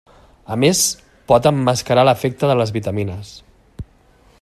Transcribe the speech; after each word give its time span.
A 0.53 0.55
més 0.63 0.79
pot 1.33 1.49
emmascarar 1.51 2.07
l'efecte 2.09 2.51
de 2.53 2.57
les 2.63 2.77
vitamines. 2.79 3.39